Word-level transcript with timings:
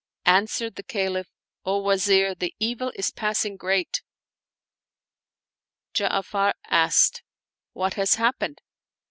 "Answered 0.25 0.77
the 0.77 0.83
Caliph," 0.83 1.27
O 1.63 1.79
Wazir, 1.83 2.33
the 2.33 2.55
evil 2.57 2.91
is 2.95 3.11
passing 3.11 3.55
great 3.55 4.01
1" 5.95 6.09
Ja'afar 6.09 6.53
asked, 6.71 7.21
"What 7.73 7.93
has 7.93 8.15
happened 8.15 8.61